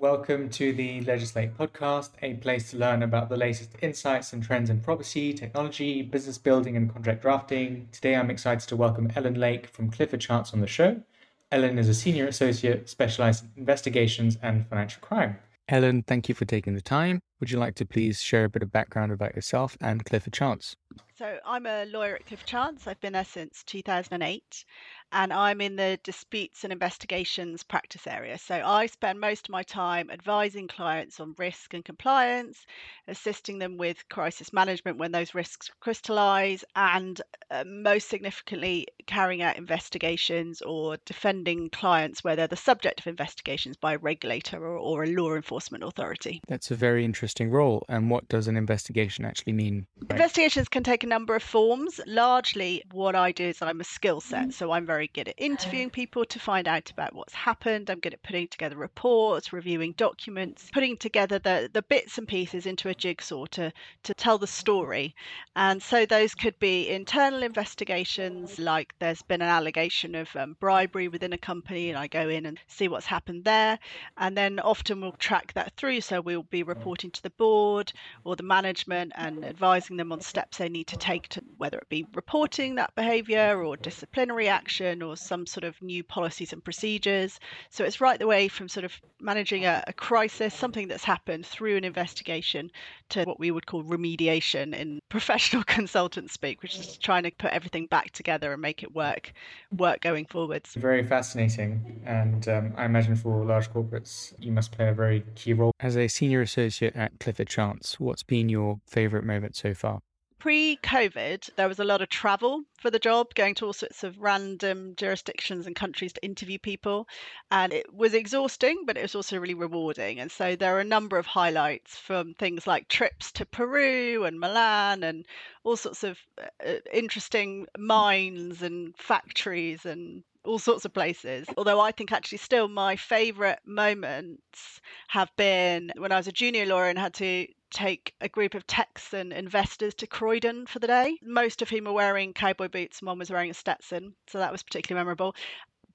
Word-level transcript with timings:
Welcome 0.00 0.48
to 0.50 0.72
the 0.72 1.00
Legislate 1.00 1.58
podcast, 1.58 2.10
a 2.22 2.34
place 2.34 2.70
to 2.70 2.76
learn 2.76 3.02
about 3.02 3.28
the 3.28 3.36
latest 3.36 3.74
insights 3.82 4.32
and 4.32 4.40
trends 4.40 4.70
in 4.70 4.78
property, 4.78 5.34
technology, 5.34 6.02
business 6.02 6.38
building, 6.38 6.76
and 6.76 6.88
contract 6.88 7.20
drafting. 7.20 7.88
Today, 7.90 8.14
I'm 8.14 8.30
excited 8.30 8.68
to 8.68 8.76
welcome 8.76 9.10
Ellen 9.16 9.34
Lake 9.34 9.66
from 9.66 9.90
Clifford 9.90 10.20
Chance 10.20 10.54
on 10.54 10.60
the 10.60 10.68
show. 10.68 11.02
Ellen 11.50 11.80
is 11.80 11.88
a 11.88 11.94
senior 11.94 12.28
associate 12.28 12.88
specialized 12.88 13.42
in 13.42 13.50
investigations 13.56 14.38
and 14.40 14.68
financial 14.68 15.00
crime. 15.00 15.36
Ellen, 15.68 16.04
thank 16.06 16.28
you 16.28 16.34
for 16.36 16.44
taking 16.44 16.74
the 16.74 16.80
time. 16.80 17.18
Would 17.40 17.50
you 17.50 17.58
like 17.58 17.74
to 17.74 17.84
please 17.84 18.22
share 18.22 18.44
a 18.44 18.48
bit 18.48 18.62
of 18.62 18.70
background 18.70 19.10
about 19.10 19.34
yourself 19.34 19.76
and 19.80 20.04
Clifford 20.04 20.32
Chance? 20.32 20.76
So, 21.18 21.40
I'm 21.44 21.66
a 21.66 21.84
lawyer 21.86 22.14
at 22.14 22.26
Clifford 22.26 22.46
Chance. 22.46 22.86
I've 22.86 23.00
been 23.00 23.14
there 23.14 23.24
since 23.24 23.64
2008 23.64 24.64
and 25.12 25.32
I'm 25.32 25.60
in 25.60 25.76
the 25.76 25.98
disputes 26.02 26.64
and 26.64 26.72
investigations 26.72 27.62
practice 27.62 28.06
area. 28.06 28.36
So 28.38 28.54
I 28.54 28.86
spend 28.86 29.20
most 29.20 29.46
of 29.46 29.52
my 29.52 29.62
time 29.62 30.10
advising 30.10 30.68
clients 30.68 31.18
on 31.18 31.34
risk 31.38 31.72
and 31.72 31.84
compliance, 31.84 32.66
assisting 33.06 33.58
them 33.58 33.78
with 33.78 34.08
crisis 34.10 34.52
management 34.52 34.98
when 34.98 35.12
those 35.12 35.34
risks 35.34 35.70
crystallize, 35.80 36.62
and 36.76 37.20
uh, 37.50 37.64
most 37.66 38.08
significantly, 38.08 38.86
carrying 39.06 39.40
out 39.40 39.56
investigations 39.56 40.60
or 40.60 40.98
defending 41.06 41.70
clients 41.70 42.22
where 42.22 42.36
they're 42.36 42.46
the 42.46 42.56
subject 42.56 43.00
of 43.00 43.06
investigations 43.06 43.76
by 43.76 43.94
a 43.94 43.98
regulator 43.98 44.62
or, 44.62 44.76
or 44.76 45.04
a 45.04 45.06
law 45.06 45.34
enforcement 45.34 45.82
authority. 45.82 46.40
That's 46.46 46.70
a 46.70 46.74
very 46.74 47.04
interesting 47.06 47.50
role. 47.50 47.84
And 47.88 48.10
what 48.10 48.28
does 48.28 48.48
an 48.48 48.58
investigation 48.58 49.24
actually 49.24 49.54
mean? 49.54 49.86
Investigations 50.10 50.68
can 50.68 50.82
take 50.82 51.04
number 51.08 51.34
of 51.34 51.42
forms. 51.42 52.00
Largely, 52.06 52.84
what 52.92 53.16
I 53.16 53.32
do 53.32 53.44
is 53.44 53.62
I'm 53.62 53.80
a 53.80 53.84
skill 53.84 54.20
set. 54.20 54.52
So 54.52 54.70
I'm 54.70 54.86
very 54.86 55.08
good 55.08 55.28
at 55.28 55.34
interviewing 55.38 55.90
people 55.90 56.24
to 56.26 56.38
find 56.38 56.68
out 56.68 56.90
about 56.90 57.14
what's 57.14 57.34
happened. 57.34 57.90
I'm 57.90 58.00
good 58.00 58.14
at 58.14 58.22
putting 58.22 58.48
together 58.48 58.76
reports, 58.76 59.52
reviewing 59.52 59.92
documents, 59.92 60.70
putting 60.72 60.96
together 60.96 61.38
the, 61.38 61.70
the 61.72 61.82
bits 61.82 62.18
and 62.18 62.28
pieces 62.28 62.66
into 62.66 62.88
a 62.88 62.94
jigsaw 62.94 63.46
to, 63.46 63.72
to 64.04 64.14
tell 64.14 64.38
the 64.38 64.46
story. 64.46 65.14
And 65.56 65.82
so 65.82 66.04
those 66.04 66.34
could 66.34 66.58
be 66.58 66.88
internal 66.88 67.42
investigations, 67.42 68.58
like 68.58 68.94
there's 68.98 69.22
been 69.22 69.42
an 69.42 69.48
allegation 69.48 70.14
of 70.14 70.34
um, 70.36 70.56
bribery 70.60 71.08
within 71.08 71.32
a 71.32 71.38
company, 71.38 71.88
and 71.88 71.98
I 71.98 72.06
go 72.06 72.28
in 72.28 72.46
and 72.46 72.58
see 72.66 72.88
what's 72.88 73.06
happened 73.06 73.44
there. 73.44 73.78
And 74.18 74.36
then 74.36 74.60
often 74.60 75.00
we'll 75.00 75.12
track 75.12 75.54
that 75.54 75.72
through. 75.76 76.02
So 76.02 76.20
we'll 76.20 76.42
be 76.42 76.62
reporting 76.62 77.10
to 77.12 77.22
the 77.22 77.30
board 77.30 77.92
or 78.24 78.36
the 78.36 78.42
management 78.42 79.12
and 79.14 79.44
advising 79.44 79.96
them 79.96 80.12
on 80.12 80.20
steps 80.20 80.58
they 80.58 80.68
need 80.68 80.86
to 80.88 80.97
take 80.98 81.28
to 81.28 81.42
whether 81.56 81.78
it 81.78 81.88
be 81.88 82.06
reporting 82.14 82.74
that 82.74 82.94
behavior 82.94 83.62
or 83.64 83.76
disciplinary 83.76 84.48
action 84.48 85.02
or 85.02 85.16
some 85.16 85.46
sort 85.46 85.64
of 85.64 85.80
new 85.82 86.02
policies 86.04 86.52
and 86.52 86.62
procedures. 86.62 87.40
So 87.70 87.84
it's 87.84 88.00
right 88.00 88.18
the 88.18 88.26
way 88.26 88.48
from 88.48 88.68
sort 88.68 88.84
of 88.84 88.92
managing 89.20 89.64
a, 89.64 89.82
a 89.86 89.92
crisis, 89.92 90.54
something 90.54 90.88
that's 90.88 91.04
happened 91.04 91.46
through 91.46 91.76
an 91.76 91.84
investigation, 91.84 92.70
to 93.10 93.24
what 93.24 93.40
we 93.40 93.50
would 93.50 93.66
call 93.66 93.82
remediation 93.82 94.74
in 94.74 95.00
professional 95.08 95.64
consultant 95.64 96.30
speak, 96.30 96.62
which 96.62 96.78
is 96.78 96.96
trying 96.98 97.22
to 97.24 97.30
put 97.30 97.50
everything 97.52 97.86
back 97.86 98.12
together 98.12 98.52
and 98.52 98.62
make 98.62 98.82
it 98.82 98.94
work, 98.94 99.32
work 99.76 100.00
going 100.00 100.26
forwards. 100.26 100.74
Very 100.74 101.02
fascinating, 101.02 102.00
and 102.04 102.48
um, 102.48 102.72
I 102.76 102.84
imagine 102.84 103.16
for 103.16 103.44
large 103.44 103.70
corporates, 103.72 104.34
you 104.38 104.52
must 104.52 104.72
play 104.72 104.88
a 104.88 104.94
very 104.94 105.24
key 105.34 105.52
role. 105.52 105.72
As 105.80 105.96
a 105.96 106.08
senior 106.08 106.42
associate 106.42 106.94
at 106.96 107.18
Clifford 107.20 107.48
Chance, 107.48 107.98
what's 107.98 108.22
been 108.22 108.48
your 108.48 108.80
favourite 108.86 109.24
moment 109.24 109.56
so 109.56 109.74
far? 109.74 110.00
Pre 110.38 110.76
COVID, 110.76 111.50
there 111.56 111.66
was 111.66 111.80
a 111.80 111.84
lot 111.84 112.00
of 112.00 112.08
travel 112.08 112.62
for 112.78 112.92
the 112.92 113.00
job, 113.00 113.34
going 113.34 113.56
to 113.56 113.66
all 113.66 113.72
sorts 113.72 114.04
of 114.04 114.20
random 114.20 114.94
jurisdictions 114.94 115.66
and 115.66 115.74
countries 115.74 116.12
to 116.12 116.24
interview 116.24 116.60
people. 116.60 117.08
And 117.50 117.72
it 117.72 117.92
was 117.92 118.14
exhausting, 118.14 118.84
but 118.86 118.96
it 118.96 119.02
was 119.02 119.16
also 119.16 119.38
really 119.38 119.54
rewarding. 119.54 120.20
And 120.20 120.30
so 120.30 120.54
there 120.54 120.76
are 120.76 120.80
a 120.80 120.84
number 120.84 121.18
of 121.18 121.26
highlights 121.26 121.98
from 121.98 122.34
things 122.34 122.68
like 122.68 122.86
trips 122.86 123.32
to 123.32 123.46
Peru 123.46 124.24
and 124.24 124.38
Milan 124.38 125.02
and 125.02 125.26
all 125.64 125.76
sorts 125.76 126.04
of 126.04 126.18
uh, 126.40 126.74
interesting 126.92 127.66
mines 127.76 128.62
and 128.62 128.96
factories 128.96 129.84
and 129.84 130.22
all 130.44 130.60
sorts 130.60 130.84
of 130.84 130.94
places. 130.94 131.48
Although 131.56 131.80
I 131.80 131.90
think 131.90 132.12
actually 132.12 132.38
still 132.38 132.68
my 132.68 132.94
favourite 132.94 133.58
moments 133.66 134.80
have 135.08 135.34
been 135.36 135.90
when 135.96 136.12
I 136.12 136.16
was 136.16 136.28
a 136.28 136.32
junior 136.32 136.64
lawyer 136.64 136.88
and 136.88 136.98
had 136.98 137.14
to 137.14 137.48
take 137.70 138.14
a 138.20 138.28
group 138.28 138.54
of 138.54 138.66
Texan 138.66 139.32
investors 139.32 139.94
to 139.94 140.06
Croydon 140.06 140.66
for 140.66 140.78
the 140.78 140.86
day, 140.86 141.18
most 141.22 141.62
of 141.62 141.70
whom 141.70 141.84
were 141.84 141.92
wearing 141.92 142.32
cowboy 142.32 142.68
boots 142.68 143.02
one 143.02 143.18
was 143.18 143.30
wearing 143.30 143.50
a 143.50 143.54
Stetson. 143.54 144.14
So 144.26 144.38
that 144.38 144.52
was 144.52 144.62
particularly 144.62 145.00
memorable 145.00 145.34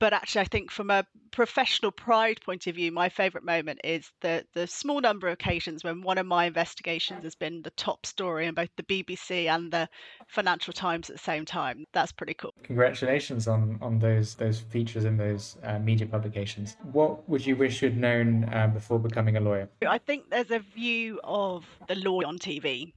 but 0.03 0.12
actually, 0.12 0.41
I 0.41 0.46
think 0.52 0.69
from 0.69 0.90
a 0.90 1.06
professional 1.31 1.90
pride 1.90 2.41
point 2.41 2.68
of 2.68 2.75
view, 2.75 2.91
my 2.91 3.08
favourite 3.08 3.46
moment 3.46 3.80
is 3.86 4.12
the 4.19 4.46
the 4.53 4.68
small 4.68 5.00
number 5.00 5.30
of 5.30 5.34
occasions 5.36 5.81
when 5.81 6.02
one 6.02 6.18
of 6.18 6.25
my 6.25 6.44
investigations 6.44 7.24
has 7.24 7.36
been 7.36 7.62
the 7.62 7.69
top 7.69 8.06
story 8.06 8.46
in 8.46 8.53
both 8.53 8.68
the 8.75 8.84
BBC 8.84 9.47
and 9.47 9.72
the 9.72 9.88
Financial 10.28 10.74
Times 10.74 11.09
at 11.09 11.16
the 11.16 11.24
same 11.24 11.46
time. 11.46 11.86
That's 11.94 12.12
pretty 12.12 12.34
cool. 12.34 12.53
Congratulations 12.63 13.47
on 13.47 13.80
on 13.81 14.00
those 14.00 14.36
those 14.36 14.59
features 14.59 15.06
in 15.06 15.16
those 15.16 15.56
uh, 15.63 15.80
media 15.80 16.06
publications. 16.06 16.75
What 16.92 17.30
would 17.30 17.46
you 17.46 17.56
wish 17.56 17.81
you'd 17.81 17.96
known 17.96 18.53
uh, 18.53 18.68
before 18.68 19.00
becoming 19.00 19.38
a 19.38 19.40
lawyer? 19.40 19.69
I 19.88 20.00
think 20.00 20.30
there's 20.30 20.52
a 20.52 20.59
view 20.59 21.22
of 21.24 21.66
the 21.88 21.96
law 21.96 22.19
on 22.25 22.40
TV 22.40 22.92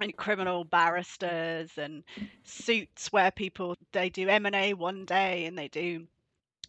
and 0.00 0.16
criminal 0.16 0.64
barristers 0.64 1.72
and 1.76 2.02
suits 2.44 3.12
where 3.12 3.30
people 3.30 3.76
they 3.92 4.08
do 4.08 4.30
M&A 4.30 4.72
one 4.72 5.04
day 5.04 5.44
and 5.44 5.58
they 5.58 5.68
do 5.68 6.06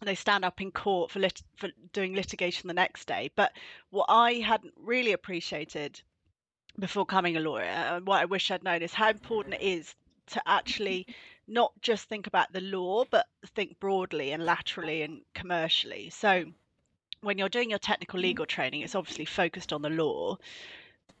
they 0.02 0.14
stand 0.14 0.44
up 0.44 0.60
in 0.60 0.70
court 0.70 1.10
for 1.10 1.20
lit- 1.20 1.42
for 1.56 1.70
doing 1.92 2.14
litigation 2.14 2.68
the 2.68 2.74
next 2.74 3.06
day. 3.06 3.30
But 3.34 3.52
what 3.90 4.06
I 4.08 4.34
hadn't 4.34 4.74
really 4.76 5.12
appreciated 5.12 6.02
before 6.78 7.06
coming 7.06 7.36
a 7.36 7.40
lawyer, 7.40 7.64
and 7.64 8.06
what 8.06 8.20
I 8.20 8.24
wish 8.24 8.50
I'd 8.50 8.64
known, 8.64 8.82
is 8.82 8.94
how 8.94 9.10
important 9.10 9.54
it 9.54 9.62
is 9.62 9.94
to 10.28 10.42
actually 10.46 11.06
not 11.46 11.72
just 11.82 12.08
think 12.08 12.26
about 12.26 12.52
the 12.52 12.60
law, 12.60 13.04
but 13.04 13.26
think 13.54 13.78
broadly 13.78 14.32
and 14.32 14.44
laterally 14.44 15.02
and 15.02 15.20
commercially. 15.34 16.10
So 16.10 16.46
when 17.20 17.38
you're 17.38 17.48
doing 17.48 17.70
your 17.70 17.78
technical 17.78 18.18
mm-hmm. 18.18 18.28
legal 18.28 18.46
training, 18.46 18.80
it's 18.80 18.94
obviously 18.94 19.26
focused 19.26 19.72
on 19.72 19.82
the 19.82 19.90
law 19.90 20.38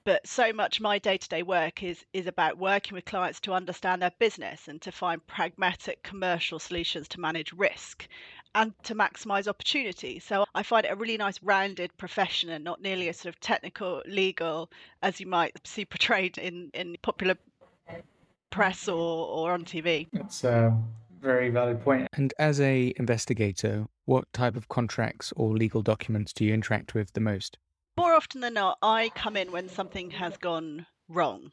but 0.04 0.26
so 0.26 0.52
much 0.52 0.82
my 0.82 0.98
day-to-day 0.98 1.42
work 1.42 1.82
is 1.82 2.04
is 2.12 2.26
about 2.26 2.58
working 2.58 2.94
with 2.94 3.06
clients 3.06 3.40
to 3.40 3.54
understand 3.54 4.02
their 4.02 4.12
business 4.18 4.68
and 4.68 4.82
to 4.82 4.92
find 4.92 5.26
pragmatic 5.26 6.02
commercial 6.02 6.58
solutions 6.58 7.08
to 7.08 7.20
manage 7.20 7.52
risk 7.52 8.06
and 8.54 8.72
to 8.82 8.94
maximize 8.94 9.46
opportunity 9.46 10.18
so 10.18 10.44
i 10.54 10.62
find 10.62 10.86
it 10.86 10.92
a 10.92 10.96
really 10.96 11.16
nice 11.16 11.42
rounded 11.42 11.96
profession 11.96 12.50
and 12.50 12.64
not 12.64 12.80
nearly 12.80 13.08
as 13.08 13.16
sort 13.16 13.34
of 13.34 13.40
technical 13.40 14.02
legal 14.06 14.70
as 15.02 15.20
you 15.20 15.26
might 15.26 15.54
see 15.66 15.84
portrayed 15.84 16.38
in 16.38 16.70
in 16.74 16.96
popular 17.02 17.36
press 18.50 18.88
or 18.88 19.26
or 19.26 19.52
on 19.52 19.64
tv 19.64 20.06
that's 20.12 20.44
a 20.44 20.76
very 21.20 21.48
valid 21.48 21.82
point. 21.82 22.00
point. 22.00 22.08
And 22.12 22.34
as 22.38 22.60
a 22.60 22.92
investigator 22.98 23.86
what 24.04 24.30
type 24.32 24.56
of 24.56 24.68
contracts 24.68 25.32
or 25.36 25.54
legal 25.54 25.82
documents 25.82 26.32
do 26.32 26.44
you 26.44 26.52
interact 26.52 26.94
with 26.94 27.12
the 27.14 27.20
most? 27.20 27.56
More 27.96 28.14
often 28.14 28.40
than 28.40 28.54
not, 28.54 28.78
I 28.82 29.10
come 29.14 29.36
in 29.36 29.52
when 29.52 29.68
something 29.68 30.10
has 30.10 30.36
gone 30.36 30.86
wrong. 31.08 31.52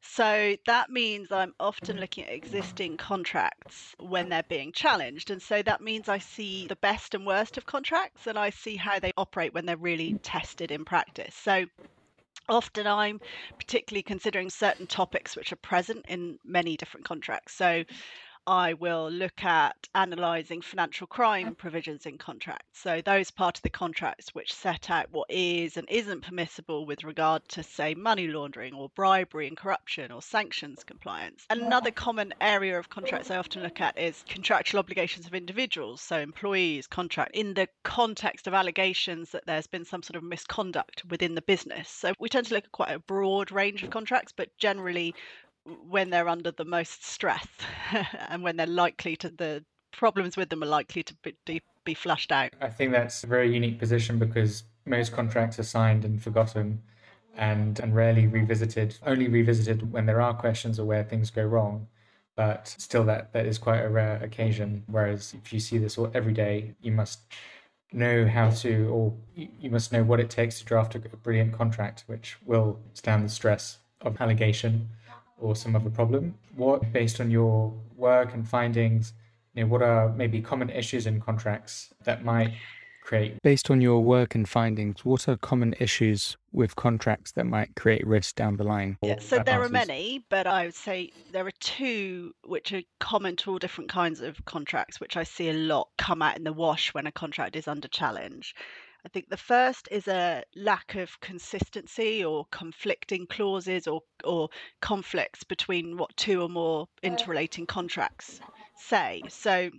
So 0.00 0.56
that 0.66 0.90
means 0.90 1.30
I'm 1.30 1.54
often 1.60 1.94
mm-hmm. 1.94 2.00
looking 2.00 2.24
at 2.24 2.32
existing 2.32 2.96
contracts 2.96 3.94
when 4.00 4.28
they're 4.28 4.42
being 4.42 4.72
challenged. 4.72 5.30
And 5.30 5.40
so 5.40 5.62
that 5.62 5.80
means 5.80 6.08
I 6.08 6.18
see 6.18 6.66
the 6.66 6.76
best 6.76 7.14
and 7.14 7.24
worst 7.24 7.56
of 7.56 7.66
contracts 7.66 8.26
and 8.26 8.38
I 8.38 8.50
see 8.50 8.76
how 8.76 8.98
they 8.98 9.12
operate 9.16 9.54
when 9.54 9.64
they're 9.64 9.76
really 9.76 10.14
tested 10.22 10.70
in 10.72 10.84
practice. 10.84 11.34
So 11.34 11.66
often 12.48 12.86
I'm 12.86 13.20
particularly 13.58 14.02
considering 14.02 14.50
certain 14.50 14.86
topics 14.86 15.36
which 15.36 15.52
are 15.52 15.56
present 15.56 16.04
in 16.08 16.38
many 16.44 16.76
different 16.76 17.06
contracts. 17.06 17.54
So 17.54 17.84
I 18.46 18.74
will 18.74 19.08
look 19.08 19.44
at 19.44 19.88
analysing 19.94 20.62
financial 20.62 21.06
crime 21.06 21.54
provisions 21.54 22.06
in 22.06 22.18
contracts. 22.18 22.80
So, 22.80 23.00
those 23.00 23.30
part 23.30 23.58
of 23.58 23.62
the 23.62 23.70
contracts 23.70 24.34
which 24.34 24.52
set 24.52 24.90
out 24.90 25.12
what 25.12 25.30
is 25.30 25.76
and 25.76 25.88
isn't 25.88 26.22
permissible 26.22 26.84
with 26.84 27.04
regard 27.04 27.48
to, 27.50 27.62
say, 27.62 27.94
money 27.94 28.26
laundering 28.26 28.74
or 28.74 28.88
bribery 28.96 29.46
and 29.46 29.56
corruption 29.56 30.10
or 30.10 30.22
sanctions 30.22 30.82
compliance. 30.82 31.46
Another 31.50 31.92
common 31.92 32.34
area 32.40 32.78
of 32.78 32.88
contracts 32.88 33.30
I 33.30 33.36
often 33.36 33.62
look 33.62 33.80
at 33.80 33.96
is 33.96 34.24
contractual 34.28 34.80
obligations 34.80 35.26
of 35.26 35.34
individuals, 35.34 36.00
so 36.00 36.18
employees, 36.18 36.88
contract, 36.88 37.36
in 37.36 37.54
the 37.54 37.68
context 37.84 38.48
of 38.48 38.54
allegations 38.54 39.30
that 39.30 39.46
there's 39.46 39.68
been 39.68 39.84
some 39.84 40.02
sort 40.02 40.16
of 40.16 40.24
misconduct 40.24 41.04
within 41.10 41.36
the 41.36 41.42
business. 41.42 41.88
So, 41.88 42.12
we 42.18 42.28
tend 42.28 42.46
to 42.46 42.54
look 42.54 42.64
at 42.64 42.72
quite 42.72 42.90
a 42.90 42.98
broad 42.98 43.52
range 43.52 43.84
of 43.84 43.90
contracts, 43.90 44.32
but 44.32 44.56
generally 44.58 45.14
when 45.88 46.10
they're 46.10 46.28
under 46.28 46.50
the 46.50 46.64
most 46.64 47.04
stress 47.04 47.46
and 48.28 48.42
when 48.42 48.56
they're 48.56 48.66
likely 48.66 49.16
to 49.16 49.28
the 49.28 49.64
problems 49.92 50.36
with 50.36 50.48
them 50.48 50.62
are 50.62 50.66
likely 50.66 51.02
to 51.02 51.14
be, 51.46 51.62
be 51.84 51.94
flushed 51.94 52.32
out. 52.32 52.50
I 52.60 52.68
think 52.68 52.92
that's 52.92 53.22
a 53.24 53.26
very 53.26 53.52
unique 53.52 53.78
position 53.78 54.18
because 54.18 54.64
most 54.86 55.12
contracts 55.12 55.58
are 55.58 55.64
signed 55.64 56.04
and 56.04 56.20
forgotten 56.20 56.82
and, 57.36 57.78
and 57.78 57.94
rarely 57.94 58.26
revisited, 58.26 58.98
only 59.06 59.28
revisited 59.28 59.92
when 59.92 60.06
there 60.06 60.20
are 60.20 60.34
questions 60.34 60.78
or 60.78 60.84
where 60.84 61.04
things 61.04 61.30
go 61.30 61.44
wrong. 61.44 61.86
But 62.34 62.74
still, 62.78 63.04
that, 63.04 63.32
that 63.34 63.46
is 63.46 63.58
quite 63.58 63.80
a 63.80 63.88
rare 63.88 64.16
occasion. 64.22 64.84
Whereas 64.86 65.34
if 65.34 65.52
you 65.52 65.60
see 65.60 65.78
this 65.78 65.98
all 65.98 66.10
every 66.14 66.32
day, 66.32 66.74
you 66.80 66.90
must 66.90 67.20
know 67.92 68.26
how 68.26 68.48
to, 68.50 68.88
or 68.88 69.14
you 69.36 69.70
must 69.70 69.92
know 69.92 70.02
what 70.02 70.18
it 70.18 70.30
takes 70.30 70.58
to 70.58 70.64
draft 70.64 70.94
a 70.94 70.98
brilliant 70.98 71.52
contract, 71.52 72.04
which 72.06 72.38
will 72.46 72.80
stand 72.94 73.24
the 73.24 73.28
stress 73.28 73.78
of 74.00 74.18
allegation 74.20 74.88
or 75.42 75.56
some 75.56 75.76
other 75.76 75.90
problem. 75.90 76.34
What, 76.56 76.92
based 76.92 77.20
on 77.20 77.30
your 77.30 77.74
work 77.96 78.32
and 78.34 78.48
findings, 78.48 79.12
you 79.54 79.64
know, 79.64 79.68
what 79.68 79.82
are 79.82 80.08
maybe 80.10 80.40
common 80.40 80.70
issues 80.70 81.06
in 81.06 81.20
contracts 81.20 81.92
that 82.04 82.24
might 82.24 82.52
create? 83.02 83.42
Based 83.42 83.70
on 83.70 83.80
your 83.80 84.02
work 84.02 84.34
and 84.34 84.48
findings, 84.48 85.04
what 85.04 85.28
are 85.28 85.36
common 85.36 85.74
issues 85.78 86.36
with 86.52 86.76
contracts 86.76 87.32
that 87.32 87.44
might 87.44 87.74
create 87.74 88.06
risk 88.06 88.36
down 88.36 88.56
the 88.56 88.64
line? 88.64 88.96
Yeah, 89.02 89.18
so 89.18 89.40
there 89.44 89.62
are 89.62 89.68
many, 89.68 90.24
but 90.30 90.46
I 90.46 90.66
would 90.66 90.74
say 90.74 91.10
there 91.32 91.46
are 91.46 91.58
two 91.60 92.32
which 92.44 92.72
are 92.72 92.82
common 93.00 93.36
to 93.36 93.50
all 93.50 93.58
different 93.58 93.90
kinds 93.90 94.20
of 94.20 94.42
contracts, 94.44 95.00
which 95.00 95.16
I 95.16 95.24
see 95.24 95.50
a 95.50 95.54
lot 95.54 95.88
come 95.98 96.22
out 96.22 96.36
in 96.36 96.44
the 96.44 96.52
wash 96.52 96.94
when 96.94 97.06
a 97.06 97.12
contract 97.12 97.56
is 97.56 97.68
under 97.68 97.88
challenge. 97.88 98.54
I 99.04 99.08
think 99.08 99.28
the 99.28 99.36
first 99.36 99.88
is 99.90 100.06
a 100.06 100.44
lack 100.54 100.94
of 100.94 101.20
consistency 101.20 102.24
or 102.24 102.46
conflicting 102.52 103.26
clauses 103.26 103.88
or, 103.88 104.02
or 104.22 104.48
conflicts 104.80 105.42
between 105.42 105.96
what 105.96 106.16
two 106.16 106.40
or 106.40 106.48
more 106.48 106.86
interrelating 107.02 107.66
contracts 107.66 108.40
say. 108.76 109.22
So 109.28 109.70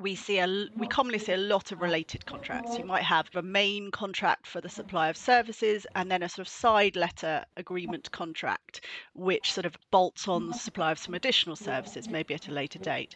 we 0.00 0.14
see 0.14 0.38
a 0.38 0.66
we 0.76 0.86
commonly 0.86 1.18
see 1.18 1.32
a 1.32 1.36
lot 1.36 1.72
of 1.72 1.82
related 1.82 2.24
contracts. 2.26 2.78
You 2.78 2.84
might 2.84 3.02
have 3.02 3.28
a 3.34 3.42
main 3.42 3.90
contract 3.90 4.46
for 4.46 4.60
the 4.60 4.68
supply 4.68 5.08
of 5.08 5.16
services 5.16 5.86
and 5.94 6.10
then 6.10 6.22
a 6.22 6.28
sort 6.28 6.46
of 6.46 6.48
side 6.48 6.96
letter 6.96 7.44
agreement 7.56 8.10
contract 8.10 8.84
which 9.14 9.52
sort 9.52 9.66
of 9.66 9.76
bolts 9.90 10.26
on 10.26 10.48
the 10.48 10.54
supply 10.54 10.90
of 10.90 10.98
some 10.98 11.14
additional 11.14 11.56
services 11.56 12.08
maybe 12.08 12.34
at 12.34 12.48
a 12.48 12.52
later 12.52 12.78
date. 12.78 13.14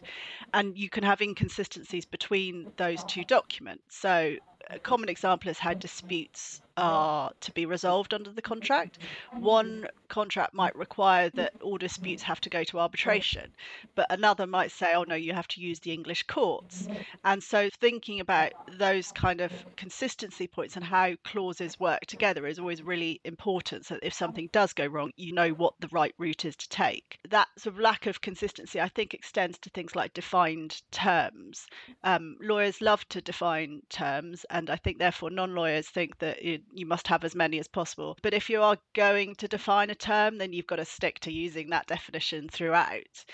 And 0.53 0.77
you 0.77 0.89
can 0.89 1.03
have 1.03 1.21
inconsistencies 1.21 2.05
between 2.05 2.71
those 2.77 3.03
two 3.03 3.25
documents. 3.25 3.97
So 3.97 4.35
a 4.69 4.79
common 4.79 5.09
example 5.09 5.49
is 5.49 5.59
how 5.59 5.73
disputes 5.73 6.61
are 6.77 7.31
to 7.41 7.51
be 7.53 7.65
resolved 7.65 8.13
under 8.13 8.31
the 8.31 8.41
contract. 8.41 8.99
One 9.33 9.87
contract 10.07 10.53
might 10.53 10.75
require 10.75 11.29
that 11.31 11.53
all 11.61 11.77
disputes 11.77 12.23
have 12.23 12.41
to 12.41 12.49
go 12.49 12.63
to 12.65 12.79
arbitration, 12.79 13.51
but 13.95 14.07
another 14.09 14.45
might 14.45 14.71
say, 14.71 14.93
oh 14.93 15.03
no, 15.03 15.15
you 15.15 15.33
have 15.33 15.47
to 15.49 15.61
use 15.61 15.79
the 15.79 15.91
English 15.91 16.23
courts. 16.23 16.87
And 17.23 17.41
so 17.41 17.69
thinking 17.79 18.19
about 18.19 18.53
those 18.77 19.11
kind 19.11 19.41
of 19.41 19.51
consistency 19.75 20.47
points 20.47 20.75
and 20.75 20.85
how 20.85 21.15
clauses 21.23 21.79
work 21.79 22.05
together 22.05 22.45
is 22.45 22.59
always 22.59 22.83
really 22.83 23.19
important. 23.23 23.85
So 23.85 23.95
that 23.95 24.05
if 24.05 24.13
something 24.13 24.49
does 24.51 24.73
go 24.73 24.85
wrong, 24.85 25.11
you 25.15 25.33
know 25.33 25.49
what 25.49 25.73
the 25.79 25.89
right 25.91 26.13
route 26.17 26.45
is 26.45 26.55
to 26.57 26.69
take. 26.69 27.17
That 27.29 27.47
sort 27.57 27.75
of 27.75 27.81
lack 27.81 28.05
of 28.05 28.21
consistency, 28.21 28.79
I 28.79 28.89
think, 28.89 29.13
extends 29.13 29.57
to 29.59 29.69
things 29.69 29.95
like 29.95 30.13
defined 30.13 30.81
terms. 30.91 31.67
Um, 32.03 32.37
lawyers 32.41 32.81
love 32.81 33.07
to 33.09 33.21
define 33.21 33.81
terms, 33.89 34.45
and 34.49 34.69
I 34.69 34.75
think 34.75 34.97
therefore 34.97 35.29
non-lawyers 35.29 35.87
think 35.87 36.19
that 36.19 36.37
it, 36.45 36.61
you 36.73 36.85
must 36.85 37.07
have 37.07 37.23
as 37.23 37.35
many 37.35 37.59
as 37.59 37.67
possible. 37.67 38.17
But 38.21 38.33
if 38.33 38.49
you 38.49 38.61
are 38.61 38.77
going 38.93 39.35
to 39.35 39.47
define 39.47 39.89
a 39.89 39.95
term, 39.95 40.37
then 40.37 40.53
you've 40.53 40.67
got 40.67 40.77
to 40.77 40.85
stick 40.85 41.19
to 41.21 41.31
using 41.31 41.69
that 41.69 41.87
definition 41.87 42.49
throughout. 42.49 43.25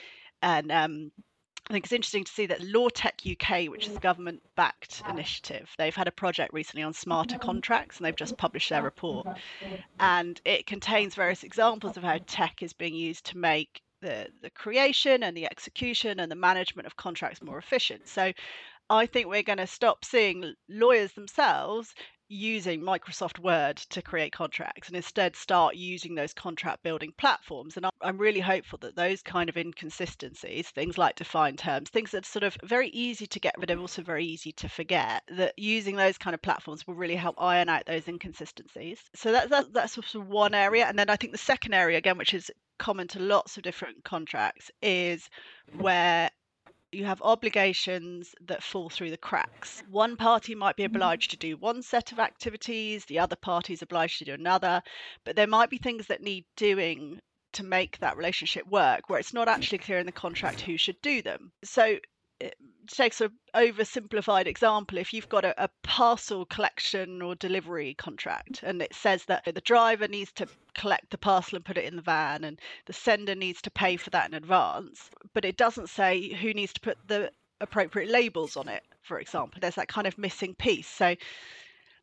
And 0.41 0.71
um, 0.71 1.11
I 1.69 1.73
think 1.73 1.85
it's 1.85 1.93
interesting 1.93 2.23
to 2.23 2.31
see 2.31 2.47
that 2.47 2.61
LawTech 2.61 3.31
UK, 3.31 3.71
which 3.71 3.87
is 3.87 3.95
a 3.95 3.99
government 3.99 4.41
backed 4.55 5.03
initiative, 5.09 5.73
they've 5.77 5.95
had 5.95 6.07
a 6.07 6.11
project 6.11 6.53
recently 6.53 6.83
on 6.83 6.93
smarter 6.93 7.37
contracts 7.37 7.97
and 7.97 8.05
they've 8.05 8.15
just 8.15 8.37
published 8.37 8.69
their 8.69 8.83
report. 8.83 9.27
And 9.99 10.41
it 10.43 10.65
contains 10.65 11.15
various 11.15 11.43
examples 11.43 11.97
of 11.97 12.03
how 12.03 12.19
tech 12.25 12.61
is 12.61 12.73
being 12.73 12.95
used 12.95 13.27
to 13.27 13.37
make 13.37 13.81
the, 14.01 14.27
the 14.41 14.49
creation 14.49 15.23
and 15.23 15.37
the 15.37 15.45
execution 15.45 16.19
and 16.19 16.31
the 16.31 16.35
management 16.35 16.87
of 16.87 16.97
contracts 16.97 17.41
more 17.41 17.59
efficient. 17.59 18.07
So 18.07 18.33
I 18.89 19.05
think 19.05 19.27
we're 19.27 19.43
going 19.43 19.59
to 19.59 19.67
stop 19.67 20.03
seeing 20.03 20.55
lawyers 20.67 21.13
themselves 21.13 21.95
using 22.31 22.81
Microsoft 22.81 23.39
Word 23.39 23.75
to 23.77 24.01
create 24.01 24.31
contracts 24.31 24.87
and 24.87 24.95
instead 24.95 25.35
start 25.35 25.75
using 25.75 26.15
those 26.15 26.33
contract 26.33 26.81
building 26.81 27.13
platforms. 27.17 27.75
And 27.75 27.85
I'm 28.01 28.17
really 28.17 28.39
hopeful 28.39 28.79
that 28.81 28.95
those 28.95 29.21
kind 29.21 29.49
of 29.49 29.57
inconsistencies, 29.57 30.69
things 30.69 30.97
like 30.97 31.17
defined 31.17 31.59
terms, 31.59 31.89
things 31.89 32.11
that 32.11 32.25
are 32.25 32.29
sort 32.29 32.43
of 32.43 32.55
very 32.63 32.87
easy 32.89 33.27
to 33.27 33.39
get 33.39 33.55
rid 33.57 33.69
of, 33.69 33.81
also 33.81 34.01
very 34.01 34.25
easy 34.25 34.53
to 34.53 34.69
forget, 34.69 35.23
that 35.27 35.53
using 35.57 35.97
those 35.97 36.17
kind 36.17 36.33
of 36.33 36.41
platforms 36.41 36.87
will 36.87 36.95
really 36.95 37.17
help 37.17 37.35
iron 37.37 37.67
out 37.67 37.85
those 37.85 38.07
inconsistencies. 38.07 38.99
So 39.13 39.33
that's 39.33 39.49
that, 39.49 39.73
that's 39.73 39.93
sort 39.93 40.15
of 40.15 40.27
one 40.27 40.53
area. 40.53 40.85
And 40.85 40.97
then 40.97 41.09
I 41.09 41.17
think 41.17 41.33
the 41.33 41.37
second 41.37 41.73
area, 41.73 41.97
again, 41.97 42.17
which 42.17 42.33
is 42.33 42.49
common 42.79 43.09
to 43.09 43.19
lots 43.19 43.57
of 43.57 43.63
different 43.63 44.05
contracts, 44.05 44.71
is 44.81 45.29
where 45.77 46.29
you 46.91 47.05
have 47.05 47.21
obligations 47.21 48.35
that 48.41 48.63
fall 48.63 48.89
through 48.89 49.09
the 49.09 49.17
cracks. 49.17 49.83
One 49.89 50.17
party 50.17 50.55
might 50.55 50.75
be 50.75 50.83
mm-hmm. 50.83 50.95
obliged 50.95 51.31
to 51.31 51.37
do 51.37 51.57
one 51.57 51.81
set 51.81 52.11
of 52.11 52.19
activities, 52.19 53.05
the 53.05 53.19
other 53.19 53.35
party 53.35 53.73
is 53.73 53.81
obliged 53.81 54.19
to 54.19 54.25
do 54.25 54.33
another, 54.33 54.81
but 55.23 55.35
there 55.35 55.47
might 55.47 55.69
be 55.69 55.77
things 55.77 56.07
that 56.07 56.21
need 56.21 56.45
doing 56.55 57.19
to 57.53 57.63
make 57.63 57.99
that 57.99 58.17
relationship 58.17 58.65
work 58.67 59.09
where 59.09 59.19
it's 59.19 59.33
not 59.33 59.47
actually 59.47 59.77
clear 59.77 59.99
in 59.99 60.05
the 60.05 60.11
contract 60.11 60.61
who 60.61 60.77
should 60.77 60.99
do 61.01 61.21
them. 61.21 61.51
So 61.63 61.97
Eh, 62.41 62.49
takes 62.87 63.21
an 63.21 63.31
oversimplified 63.55 64.47
example, 64.47 64.97
if 64.97 65.13
you've 65.13 65.29
got 65.29 65.45
a, 65.45 65.63
a, 65.63 65.69
parcel 65.83 66.45
collection 66.45 67.21
or 67.21 67.35
delivery 67.35 67.93
contract 67.93 68.63
and 68.63 68.81
it 68.81 68.93
says 68.93 69.23
that 69.25 69.45
the 69.45 69.61
driver 69.61 70.07
needs 70.07 70.31
to 70.33 70.47
collect 70.73 71.09
the 71.11 71.17
parcel 71.17 71.55
and 71.55 71.63
put 71.63 71.77
it 71.77 71.85
in 71.85 71.95
the 71.95 72.01
van 72.01 72.43
and 72.43 72.59
the 72.87 72.93
sender 72.93 73.35
needs 73.35 73.61
to 73.61 73.71
pay 73.71 73.95
for 73.95 74.09
that 74.09 74.27
in 74.27 74.33
advance, 74.33 75.09
but 75.33 75.45
it 75.45 75.55
doesn't 75.57 75.89
say 75.89 76.33
who 76.33 76.53
needs 76.53 76.73
to 76.73 76.81
put 76.81 76.97
the 77.07 77.31
appropriate 77.61 78.09
labels 78.09 78.57
on 78.57 78.67
it, 78.67 78.83
for 79.03 79.19
example. 79.19 79.59
There's 79.61 79.75
that 79.75 79.87
kind 79.87 80.07
of 80.07 80.17
missing 80.17 80.55
piece. 80.55 80.87
So 80.87 81.15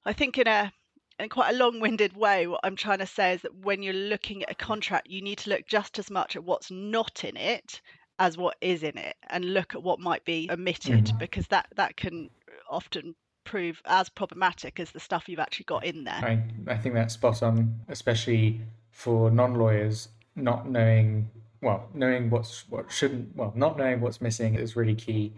I 0.06 0.12
think 0.12 0.38
in 0.38 0.46
a 0.46 0.72
in 1.18 1.28
quite 1.28 1.52
a 1.52 1.58
long-winded 1.58 2.16
way 2.16 2.46
what 2.46 2.60
i'm 2.62 2.76
trying 2.76 3.00
to 3.00 3.06
say 3.06 3.34
is 3.34 3.42
that 3.42 3.52
when 3.52 3.82
you're 3.82 3.92
looking 3.92 4.44
at 4.44 4.52
a 4.52 4.54
contract 4.54 5.08
you 5.08 5.20
need 5.20 5.36
to 5.36 5.50
look 5.50 5.66
just 5.66 5.98
as 5.98 6.12
much 6.12 6.36
at 6.36 6.44
what's 6.44 6.70
not 6.70 7.24
in 7.24 7.36
it 7.36 7.80
as 8.18 8.36
what 8.36 8.56
is 8.60 8.82
in 8.82 8.98
it 8.98 9.16
and 9.30 9.44
look 9.44 9.74
at 9.74 9.82
what 9.82 10.00
might 10.00 10.24
be 10.24 10.48
omitted 10.50 11.04
mm-hmm. 11.04 11.18
because 11.18 11.46
that 11.48 11.68
that 11.76 11.96
can 11.96 12.30
often 12.68 13.14
prove 13.44 13.80
as 13.86 14.08
problematic 14.08 14.78
as 14.78 14.90
the 14.90 15.00
stuff 15.00 15.28
you've 15.28 15.38
actually 15.38 15.64
got 15.64 15.84
in 15.84 16.04
there. 16.04 16.14
I, 16.14 16.42
I 16.66 16.76
think 16.76 16.94
that's 16.94 17.14
spot 17.14 17.42
on, 17.42 17.80
especially 17.88 18.60
for 18.90 19.30
non-lawyers 19.30 20.08
not 20.36 20.68
knowing 20.68 21.30
well 21.60 21.88
knowing 21.94 22.30
what's 22.30 22.68
what 22.68 22.90
shouldn't 22.90 23.34
well 23.34 23.52
not 23.56 23.76
knowing 23.76 24.00
what's 24.00 24.20
missing 24.20 24.54
is 24.54 24.76
really 24.76 24.94
key 24.94 25.32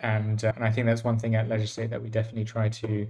and 0.00 0.44
uh, 0.44 0.52
and 0.56 0.64
I 0.64 0.70
think 0.70 0.86
that's 0.86 1.04
one 1.04 1.18
thing 1.18 1.34
at 1.34 1.48
Legislate 1.48 1.90
that 1.90 2.02
we 2.02 2.08
definitely 2.08 2.44
try 2.44 2.68
to 2.68 3.06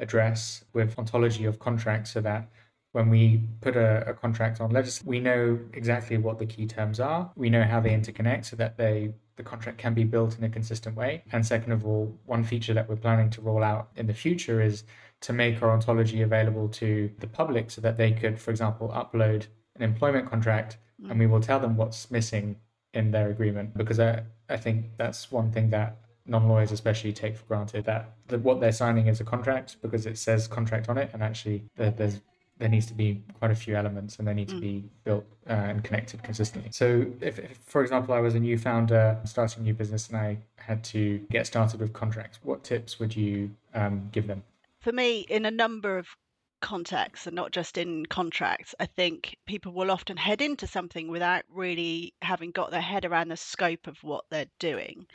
address 0.00 0.64
with 0.72 0.98
ontology 0.98 1.44
of 1.44 1.58
contracts 1.58 2.12
so 2.12 2.20
that 2.20 2.48
when 2.92 3.10
we 3.10 3.42
put 3.60 3.76
a, 3.76 4.08
a 4.08 4.14
contract 4.14 4.60
on 4.60 4.70
Legislate, 4.70 5.06
we 5.06 5.20
know 5.20 5.58
exactly 5.72 6.16
what 6.16 6.38
the 6.38 6.46
key 6.46 6.66
terms 6.66 7.00
are. 7.00 7.30
We 7.36 7.50
know 7.50 7.62
how 7.62 7.80
they 7.80 7.90
interconnect 7.90 8.46
so 8.46 8.56
that 8.56 8.76
they 8.76 9.12
the 9.36 9.42
contract 9.44 9.78
can 9.78 9.94
be 9.94 10.02
built 10.02 10.36
in 10.36 10.42
a 10.44 10.48
consistent 10.48 10.96
way. 10.96 11.22
And 11.32 11.46
second 11.46 11.70
of 11.70 11.86
all, 11.86 12.12
one 12.26 12.42
feature 12.42 12.74
that 12.74 12.88
we're 12.88 12.96
planning 12.96 13.30
to 13.30 13.40
roll 13.40 13.62
out 13.62 13.88
in 13.94 14.06
the 14.08 14.12
future 14.12 14.60
is 14.60 14.82
to 15.20 15.32
make 15.32 15.62
our 15.62 15.70
ontology 15.70 16.22
available 16.22 16.68
to 16.68 17.10
the 17.20 17.28
public 17.28 17.70
so 17.70 17.80
that 17.82 17.96
they 17.96 18.10
could, 18.10 18.38
for 18.38 18.50
example, 18.50 18.88
upload 18.88 19.46
an 19.76 19.82
employment 19.82 20.28
contract 20.28 20.78
and 21.08 21.18
we 21.20 21.28
will 21.28 21.40
tell 21.40 21.60
them 21.60 21.76
what's 21.76 22.10
missing 22.10 22.56
in 22.94 23.12
their 23.12 23.30
agreement. 23.30 23.76
Because 23.76 24.00
I, 24.00 24.22
I 24.48 24.56
think 24.56 24.86
that's 24.96 25.30
one 25.30 25.52
thing 25.52 25.70
that 25.70 25.98
non-lawyers 26.26 26.72
especially 26.72 27.12
take 27.12 27.36
for 27.36 27.44
granted 27.44 27.84
that, 27.84 28.14
that 28.26 28.40
what 28.40 28.60
they're 28.60 28.72
signing 28.72 29.06
is 29.06 29.20
a 29.20 29.24
contract 29.24 29.76
because 29.82 30.04
it 30.04 30.18
says 30.18 30.48
contract 30.48 30.88
on 30.88 30.98
it 30.98 31.10
and 31.14 31.22
actually 31.22 31.64
there, 31.76 31.90
there's 31.90 32.20
there 32.58 32.68
needs 32.68 32.86
to 32.86 32.94
be 32.94 33.22
quite 33.38 33.50
a 33.50 33.54
few 33.54 33.76
elements 33.76 34.18
and 34.18 34.26
they 34.26 34.34
need 34.34 34.48
to 34.48 34.56
mm. 34.56 34.60
be 34.60 34.84
built 35.04 35.24
uh, 35.48 35.52
and 35.52 35.84
connected 35.84 36.22
consistently. 36.22 36.70
So, 36.72 37.06
if, 37.20 37.38
if, 37.38 37.58
for 37.64 37.82
example, 37.82 38.14
I 38.14 38.20
was 38.20 38.34
a 38.34 38.40
new 38.40 38.58
founder 38.58 39.18
starting 39.24 39.62
a 39.62 39.64
new 39.64 39.74
business 39.74 40.08
and 40.08 40.16
I 40.16 40.38
had 40.56 40.82
to 40.84 41.18
get 41.30 41.46
started 41.46 41.80
with 41.80 41.92
contracts, 41.92 42.38
what 42.42 42.64
tips 42.64 42.98
would 42.98 43.14
you 43.14 43.50
um, 43.74 44.08
give 44.12 44.26
them? 44.26 44.42
For 44.80 44.92
me, 44.92 45.20
in 45.20 45.46
a 45.46 45.50
number 45.50 45.98
of 45.98 46.08
contexts 46.60 47.26
and 47.26 47.36
not 47.36 47.52
just 47.52 47.78
in 47.78 48.06
contracts, 48.06 48.74
I 48.80 48.86
think 48.86 49.36
people 49.46 49.72
will 49.72 49.90
often 49.90 50.16
head 50.16 50.42
into 50.42 50.66
something 50.66 51.08
without 51.08 51.44
really 51.50 52.14
having 52.22 52.50
got 52.50 52.70
their 52.70 52.80
head 52.80 53.04
around 53.04 53.28
the 53.28 53.36
scope 53.36 53.86
of 53.86 53.96
what 54.02 54.24
they're 54.30 54.46
doing. 54.58 55.06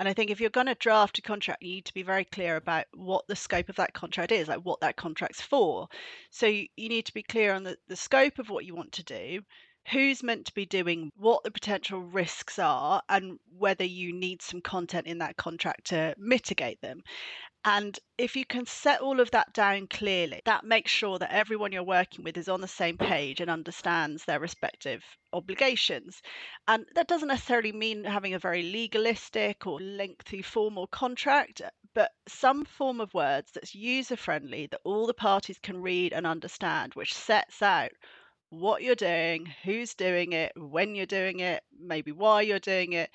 And 0.00 0.08
I 0.08 0.14
think 0.14 0.30
if 0.30 0.40
you're 0.40 0.48
going 0.48 0.66
to 0.66 0.74
draft 0.76 1.18
a 1.18 1.22
contract, 1.22 1.62
you 1.62 1.74
need 1.74 1.84
to 1.84 1.92
be 1.92 2.02
very 2.02 2.24
clear 2.24 2.56
about 2.56 2.86
what 2.94 3.26
the 3.26 3.36
scope 3.36 3.68
of 3.68 3.76
that 3.76 3.92
contract 3.92 4.32
is, 4.32 4.48
like 4.48 4.60
what 4.60 4.80
that 4.80 4.96
contract's 4.96 5.42
for. 5.42 5.88
So 6.30 6.46
you, 6.46 6.68
you 6.74 6.88
need 6.88 7.04
to 7.04 7.12
be 7.12 7.22
clear 7.22 7.52
on 7.52 7.64
the, 7.64 7.76
the 7.86 7.96
scope 7.96 8.38
of 8.38 8.48
what 8.48 8.64
you 8.64 8.74
want 8.74 8.92
to 8.92 9.04
do, 9.04 9.42
who's 9.88 10.22
meant 10.22 10.46
to 10.46 10.54
be 10.54 10.66
doing 10.66 11.10
what 11.16 11.42
the 11.42 11.50
potential 11.50 12.00
risks 12.00 12.58
are, 12.58 13.02
and 13.08 13.38
whether 13.56 13.84
you 13.84 14.12
need 14.12 14.42
some 14.42 14.60
content 14.60 15.06
in 15.06 15.18
that 15.18 15.36
contract 15.36 15.86
to 15.88 16.14
mitigate 16.18 16.80
them. 16.80 17.02
And 17.64 17.98
if 18.16 18.36
you 18.36 18.46
can 18.46 18.64
set 18.64 19.02
all 19.02 19.20
of 19.20 19.30
that 19.32 19.52
down 19.52 19.86
clearly, 19.88 20.40
that 20.46 20.64
makes 20.64 20.90
sure 20.90 21.18
that 21.18 21.30
everyone 21.30 21.72
you're 21.72 21.82
working 21.82 22.24
with 22.24 22.38
is 22.38 22.48
on 22.48 22.62
the 22.62 22.68
same 22.68 22.96
page 22.96 23.40
and 23.40 23.50
understands 23.50 24.24
their 24.24 24.40
respective 24.40 25.04
obligations. 25.34 26.22
And 26.68 26.86
that 26.94 27.08
doesn't 27.08 27.28
necessarily 27.28 27.72
mean 27.72 28.04
having 28.04 28.32
a 28.32 28.38
very 28.38 28.62
legalistic 28.62 29.66
or 29.66 29.78
lengthy 29.78 30.40
formal 30.40 30.86
contract, 30.86 31.60
but 31.94 32.12
some 32.26 32.64
form 32.64 32.98
of 32.98 33.12
words 33.12 33.52
that's 33.52 33.74
user 33.74 34.16
friendly 34.16 34.66
that 34.68 34.80
all 34.84 35.06
the 35.06 35.12
parties 35.12 35.58
can 35.58 35.82
read 35.82 36.14
and 36.14 36.26
understand, 36.26 36.94
which 36.94 37.12
sets 37.12 37.60
out 37.60 37.90
what 38.50 38.82
you're 38.82 38.94
doing, 38.94 39.52
who's 39.64 39.94
doing 39.94 40.32
it, 40.32 40.52
when 40.56 40.94
you're 40.94 41.06
doing 41.06 41.40
it, 41.40 41.62
maybe 41.80 42.12
why 42.12 42.42
you're 42.42 42.58
doing 42.58 42.92
it, 42.92 43.10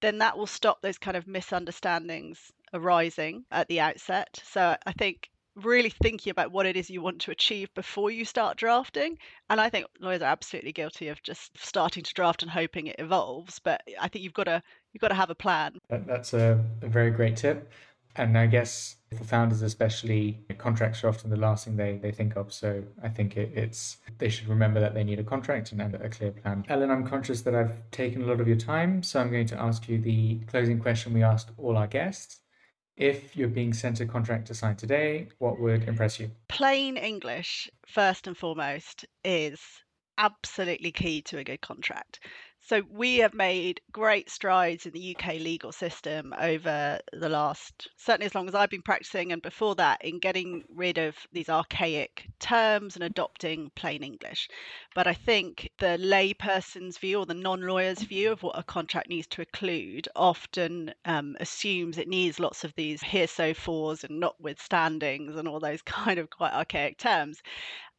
then 0.00 0.18
that 0.18 0.36
will 0.36 0.46
stop 0.46 0.80
those 0.80 0.98
kind 0.98 1.16
of 1.16 1.26
misunderstandings 1.26 2.52
arising 2.72 3.44
at 3.50 3.68
the 3.68 3.80
outset. 3.80 4.40
So 4.44 4.76
I 4.86 4.92
think 4.92 5.30
really 5.56 5.88
thinking 5.88 6.30
about 6.30 6.52
what 6.52 6.66
it 6.66 6.76
is 6.76 6.90
you 6.90 7.00
want 7.00 7.20
to 7.22 7.30
achieve 7.30 7.72
before 7.74 8.10
you 8.10 8.24
start 8.24 8.58
drafting. 8.58 9.18
And 9.48 9.60
I 9.60 9.70
think 9.70 9.86
lawyers 10.00 10.22
are 10.22 10.26
absolutely 10.26 10.72
guilty 10.72 11.08
of 11.08 11.22
just 11.22 11.50
starting 11.56 12.02
to 12.02 12.14
draft 12.14 12.42
and 12.42 12.50
hoping 12.50 12.86
it 12.86 12.96
evolves. 12.98 13.58
But 13.58 13.82
I 14.00 14.08
think 14.08 14.22
you've 14.22 14.34
got 14.34 14.44
to 14.44 14.62
you've 14.92 15.00
got 15.00 15.08
to 15.08 15.14
have 15.14 15.30
a 15.30 15.34
plan. 15.34 15.78
That's 15.88 16.34
a, 16.34 16.62
a 16.82 16.88
very 16.88 17.10
great 17.10 17.36
tip. 17.36 17.70
And 18.14 18.38
I 18.38 18.46
guess 18.46 18.96
for 19.16 19.24
founders, 19.24 19.62
especially, 19.62 20.38
contracts 20.58 21.02
are 21.02 21.08
often 21.08 21.30
the 21.30 21.36
last 21.36 21.64
thing 21.64 21.76
they, 21.76 21.98
they 21.98 22.12
think 22.12 22.36
of. 22.36 22.52
So 22.52 22.84
I 23.02 23.08
think 23.08 23.36
it, 23.36 23.52
it's 23.54 23.98
they 24.18 24.28
should 24.28 24.48
remember 24.48 24.80
that 24.80 24.94
they 24.94 25.04
need 25.04 25.18
a 25.18 25.24
contract 25.24 25.72
and 25.72 25.80
a 25.80 26.08
clear 26.08 26.32
plan. 26.32 26.64
Ellen, 26.68 26.90
I'm 26.90 27.06
conscious 27.06 27.42
that 27.42 27.54
I've 27.54 27.90
taken 27.90 28.22
a 28.22 28.26
lot 28.26 28.40
of 28.40 28.48
your 28.48 28.56
time, 28.56 29.02
so 29.02 29.20
I'm 29.20 29.30
going 29.30 29.46
to 29.48 29.60
ask 29.60 29.88
you 29.88 29.98
the 29.98 30.40
closing 30.46 30.78
question 30.78 31.12
we 31.12 31.22
asked 31.22 31.50
all 31.58 31.76
our 31.76 31.86
guests. 31.86 32.40
If 32.96 33.36
you're 33.36 33.48
being 33.48 33.74
sent 33.74 34.00
a 34.00 34.06
contract 34.06 34.46
to 34.46 34.54
sign 34.54 34.76
today, 34.76 35.28
what 35.38 35.60
would 35.60 35.86
impress 35.86 36.18
you? 36.18 36.30
Plain 36.48 36.96
English, 36.96 37.68
first 37.86 38.26
and 38.26 38.36
foremost, 38.36 39.04
is 39.22 39.60
absolutely 40.18 40.92
key 40.92 41.20
to 41.22 41.38
a 41.38 41.44
good 41.44 41.60
contract. 41.60 42.20
So 42.68 42.82
we 42.90 43.18
have 43.18 43.32
made 43.32 43.80
great 43.92 44.28
strides 44.28 44.86
in 44.86 44.92
the 44.92 45.14
UK 45.16 45.34
legal 45.34 45.70
system 45.70 46.34
over 46.36 46.98
the 47.12 47.28
last, 47.28 47.86
certainly 47.96 48.26
as 48.26 48.34
long 48.34 48.48
as 48.48 48.56
I've 48.56 48.70
been 48.70 48.82
practicing 48.82 49.30
and 49.30 49.40
before 49.40 49.76
that, 49.76 50.04
in 50.04 50.18
getting 50.18 50.64
rid 50.68 50.98
of 50.98 51.16
these 51.30 51.48
archaic 51.48 52.26
terms 52.40 52.96
and 52.96 53.04
adopting 53.04 53.70
plain 53.76 54.02
English. 54.02 54.48
But 54.96 55.06
I 55.06 55.14
think 55.14 55.70
the 55.78 55.96
layperson's 55.96 56.98
view 56.98 57.20
or 57.20 57.26
the 57.26 57.34
non 57.34 57.60
lawyer's 57.60 58.02
view 58.02 58.32
of 58.32 58.42
what 58.42 58.58
a 58.58 58.64
contract 58.64 59.08
needs 59.10 59.28
to 59.28 59.42
include 59.42 60.08
often 60.16 60.92
um, 61.04 61.36
assumes 61.38 61.98
it 61.98 62.08
needs 62.08 62.40
lots 62.40 62.64
of 62.64 62.74
these 62.74 63.00
"here 63.00 63.28
so 63.28 63.54
heretofores 63.54 64.02
and 64.02 64.20
notwithstandings 64.20 65.36
and 65.36 65.46
all 65.46 65.60
those 65.60 65.82
kind 66.00 66.18
of 66.18 66.30
quite 66.30 66.52
archaic 66.52 66.98
terms. 66.98 67.40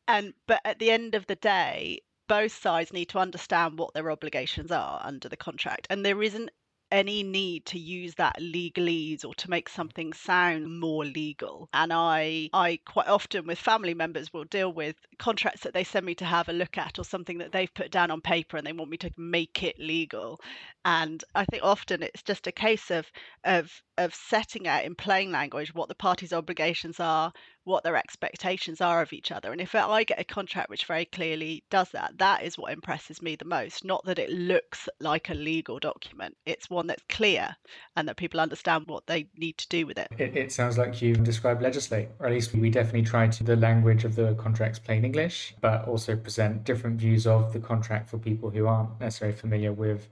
And 0.10 0.34
but 0.46 0.60
at 0.66 0.80
the 0.80 0.92
end 0.92 1.16
of 1.16 1.26
the 1.28 1.38
day, 1.38 2.02
both 2.28 2.52
sides 2.54 2.94
need 2.94 3.10
to 3.10 3.20
understand 3.20 3.78
what 3.80 3.94
their 3.94 4.12
obligations 4.12 4.72
are 4.72 5.02
under 5.04 5.30
the 5.30 5.38
contract. 5.38 5.88
And 5.90 6.06
there 6.06 6.22
isn't 6.24 6.50
any 6.92 7.22
need 7.22 7.66
to 7.66 7.78
use 7.80 8.16
that 8.16 8.38
legalese 8.40 9.26
or 9.26 9.36
to 9.36 9.50
make 9.50 9.68
something 9.68 10.14
sound 10.14 10.80
more 10.80 11.04
legal. 11.06 11.68
And 11.74 11.92
I 11.92 12.50
I 12.54 12.80
quite 12.86 13.08
often 13.08 13.46
with 13.46 13.60
family 13.60 13.94
members 13.94 14.32
will 14.32 14.46
deal 14.46 14.72
with 14.72 14.96
contracts 15.20 15.62
that 15.64 15.74
they 15.74 15.84
send 15.84 16.06
me 16.06 16.16
to 16.16 16.26
have 16.26 16.48
a 16.50 16.54
look 16.54 16.78
at 16.78 16.98
or 16.98 17.04
something 17.04 17.40
that 17.40 17.52
they've 17.52 17.74
put 17.74 17.92
down 17.92 18.10
on 18.12 18.22
paper 18.22 18.56
and 18.58 18.66
they 18.66 18.72
want 18.74 18.92
me 18.92 18.98
to 18.98 19.12
make 19.18 19.64
it 19.64 19.78
legal. 19.80 20.40
And 20.86 21.24
I 21.36 21.44
think 21.46 21.64
often 21.64 22.04
it's 22.04 22.24
just 22.24 22.48
a 22.48 22.52
case 22.52 22.90
of 22.92 23.12
of 23.44 23.82
of 23.98 24.14
setting 24.16 24.68
out 24.68 24.86
in 24.86 24.96
plain 24.96 25.32
language 25.32 25.74
what 25.74 25.90
the 25.90 25.96
parties' 25.96 26.34
obligations 26.34 27.00
are, 27.00 27.34
what 27.68 27.84
their 27.84 27.98
expectations 27.98 28.82
are 28.82 29.02
of 29.02 29.14
each 29.14 29.32
other. 29.32 29.52
And 29.52 29.60
if 29.60 29.76
I 29.76 30.04
get 30.04 30.20
a 30.20 30.24
contract 30.24 30.70
which 30.70 30.86
very 30.86 31.06
clearly 31.06 31.64
does 31.70 31.90
that, 31.92 32.18
that 32.18 32.44
is 32.44 32.58
what 32.58 32.72
impresses 32.72 33.22
me 33.22 33.36
the 33.36 33.46
most. 33.46 33.84
Not 33.84 34.06
that 34.06 34.18
it 34.18 34.30
looks 34.30 34.88
like 35.00 35.30
a 35.30 35.34
legal 35.34 35.78
document, 35.78 36.36
it's 36.46 36.70
one 36.70 36.88
that's 36.88 37.04
clear 37.10 37.56
and 37.96 38.08
that 38.08 38.18
people 38.18 38.40
understand 38.40 38.86
what 38.88 39.06
they 39.06 39.28
need 39.38 39.58
to 39.58 39.68
do 39.68 39.86
with 39.86 39.98
it. 39.98 40.08
It, 40.18 40.36
it 40.36 40.52
sounds 40.52 40.78
like 40.78 41.02
you've 41.02 41.24
described 41.24 41.62
legislate, 41.62 42.10
or 42.20 42.28
at 42.28 42.32
least 42.32 42.54
we 42.54 42.70
definitely 42.70 43.04
try 43.04 43.28
to 43.28 43.44
the 43.44 43.56
language 43.56 44.06
of 44.06 44.16
the 44.16 44.34
contract's 44.36 44.80
plain 44.80 45.04
English, 45.04 45.54
but 45.62 45.88
also 45.88 46.16
present 46.16 46.64
different 46.64 47.00
views 47.00 47.28
of 47.28 47.52
the 47.54 47.60
contract 47.60 48.10
for 48.10 48.18
people 48.18 48.50
who 48.50 48.66
aren't 48.66 49.00
necessarily 49.00 49.38
familiar 49.38 49.74
with 49.74 50.08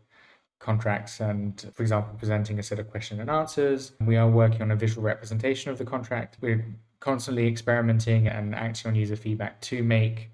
contracts 0.60 1.20
and, 1.20 1.72
for 1.74 1.84
example, 1.84 2.16
presenting 2.18 2.60
a 2.60 2.64
set 2.64 2.80
of 2.80 2.90
question 2.90 3.20
and 3.20 3.30
answers. 3.30 3.92
We 4.02 4.18
are 4.18 4.28
working 4.28 4.62
on 4.62 4.72
a 4.72 4.76
visual 4.76 5.04
representation 5.04 5.72
of 5.72 5.78
the 5.78 5.86
contract. 5.86 6.38
We're 6.42 6.66
constantly 7.06 7.48
experimenting 7.48 8.28
and 8.28 8.56
acting 8.56 8.90
on 8.90 8.96
user 8.96 9.16
feedback 9.16 9.62
to 9.62 9.84
make 9.84 10.32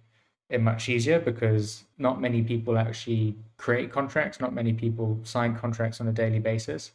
it 0.49 0.61
much 0.61 0.87
easier 0.87 1.19
because 1.19 1.83
not 1.97 2.21
many 2.21 2.41
people 2.41 2.77
actually 2.77 3.35
create 3.57 3.91
contracts, 3.91 4.39
not 4.39 4.53
many 4.53 4.71
people 4.71 5.19
sign 5.23 5.53
contracts 5.53 5.99
on 5.99 6.07
a 6.07 6.13
daily 6.13 6.39
basis. 6.39 6.91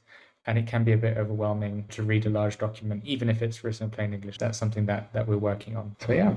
And 0.46 0.56
it 0.56 0.66
can 0.66 0.82
be 0.82 0.92
a 0.92 0.96
bit 0.96 1.18
overwhelming 1.18 1.84
to 1.90 2.02
read 2.02 2.24
a 2.24 2.30
large 2.30 2.56
document, 2.56 3.02
even 3.04 3.28
if 3.28 3.42
it's 3.42 3.64
written 3.64 3.84
in 3.84 3.90
plain 3.90 4.14
English. 4.14 4.38
That's 4.38 4.56
something 4.56 4.86
that, 4.86 5.12
that 5.12 5.28
we're 5.28 5.36
working 5.36 5.76
on. 5.76 5.94
So, 6.06 6.12
yeah, 6.12 6.34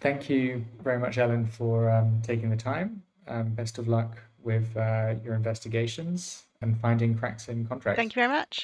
thank 0.00 0.28
you 0.28 0.64
very 0.82 0.98
much, 1.00 1.18
Ellen, 1.18 1.46
for 1.46 1.90
um, 1.90 2.20
taking 2.22 2.50
the 2.50 2.56
time. 2.72 3.02
Um, 3.26 3.48
best 3.48 3.78
of 3.78 3.88
luck 3.88 4.18
with 4.42 4.76
uh, 4.76 5.14
your 5.24 5.34
investigations 5.34 6.44
and 6.60 6.78
finding 6.78 7.16
cracks 7.18 7.48
in 7.48 7.66
contracts. 7.66 7.96
Thank 7.96 8.14
you 8.14 8.20
very 8.20 8.32
much. 8.32 8.60